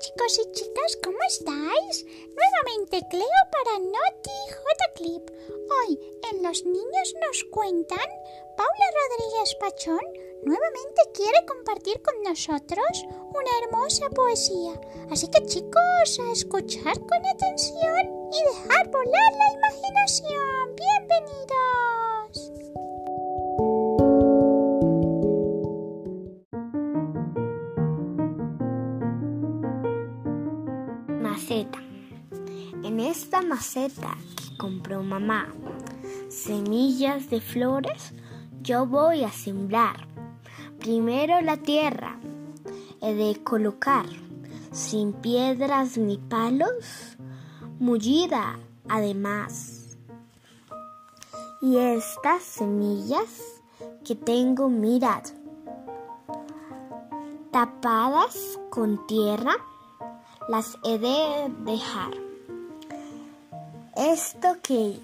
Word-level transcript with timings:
chicos 0.00 0.38
y 0.38 0.52
chicas, 0.52 0.98
¿cómo 1.04 1.18
estáis? 1.28 2.06
Nuevamente 2.06 3.06
Cleo 3.10 3.40
para 3.52 3.78
Noti 3.78 4.38
J 4.48 4.92
Clip. 4.94 5.30
Hoy 5.50 5.98
en 6.30 6.42
Los 6.42 6.64
Niños 6.64 7.14
nos 7.20 7.44
cuentan, 7.44 8.08
Paula 8.56 8.86
Rodríguez 8.96 9.54
Pachón 9.60 10.00
nuevamente 10.42 11.02
quiere 11.12 11.44
compartir 11.46 12.00
con 12.02 12.22
nosotros 12.22 13.04
una 13.34 13.50
hermosa 13.62 14.08
poesía. 14.10 14.80
Así 15.10 15.28
que 15.28 15.44
chicos, 15.44 16.18
a 16.18 16.32
escuchar 16.32 16.98
con 16.98 17.26
atención 17.26 18.32
y 18.32 18.42
dejar 18.56 18.88
volar 18.88 19.32
la 19.32 19.52
imaginación. 19.54 19.69
Maceta. 31.30 31.78
En 32.82 32.98
esta 32.98 33.40
maceta 33.40 34.16
que 34.34 34.56
compró 34.56 35.04
mamá, 35.04 35.46
semillas 36.28 37.30
de 37.30 37.40
flores, 37.40 38.12
yo 38.62 38.84
voy 38.84 39.22
a 39.22 39.30
sembrar. 39.30 40.08
Primero 40.80 41.40
la 41.40 41.56
tierra 41.56 42.18
he 43.00 43.14
de 43.14 43.40
colocar, 43.44 44.06
sin 44.72 45.12
piedras 45.12 45.96
ni 45.98 46.18
palos, 46.18 47.16
mullida 47.78 48.58
además. 48.88 49.96
Y 51.62 51.76
estas 51.76 52.42
semillas 52.42 53.62
que 54.04 54.16
tengo, 54.16 54.68
mirad, 54.68 55.22
tapadas 57.52 58.58
con 58.68 59.06
tierra, 59.06 59.54
las 60.48 60.78
he 60.84 60.98
de 60.98 61.52
dejar. 61.64 62.12
Esto 63.96 64.56
que 64.62 64.98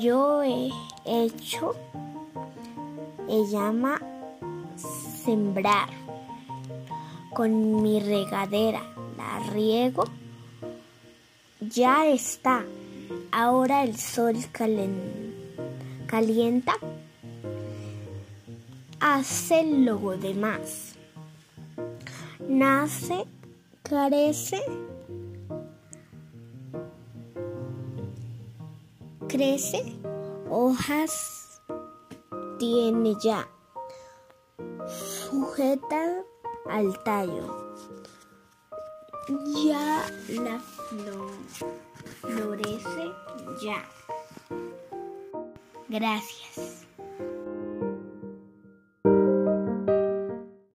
yo 0.00 0.42
he 0.42 0.70
hecho 1.06 1.74
se 3.28 3.46
llama 3.50 4.00
sembrar. 5.24 5.88
Con 7.32 7.80
mi 7.82 8.00
regadera 8.00 8.82
la 9.16 9.38
riego. 9.52 10.04
Ya 11.60 12.06
está. 12.06 12.64
Ahora 13.30 13.84
el 13.84 13.96
sol 13.96 14.34
calen- 14.52 15.32
calienta. 16.06 16.74
Hace 18.98 19.62
lo 19.64 20.16
demás. 20.16 20.96
Nace, 22.48 23.24
carece, 23.90 24.62
crece, 29.26 29.82
hojas 30.48 31.60
tiene 32.60 33.16
ya, 33.20 33.48
sujeta 34.86 36.22
al 36.68 37.02
tallo. 37.02 37.74
Ya 39.64 40.06
la 40.28 40.60
flor 40.60 41.32
florece 42.20 43.12
ya. 43.60 43.84
Gracias. 45.88 46.49